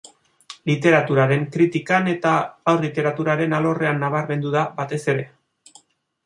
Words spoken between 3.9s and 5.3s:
nabarmendu da, batez ere.